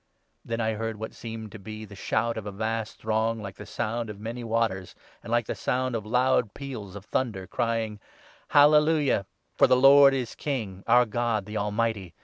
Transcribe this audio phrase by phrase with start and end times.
[0.43, 3.57] Then I heard' what seemed to be the shout of a vast 6 throng, like
[3.57, 7.99] the sound of many waters,' and like the sound of loud peals of thunder, crying
[8.57, 9.27] —'Hallelujah!
[9.53, 12.15] For the Lord is King, our God, the Almighty.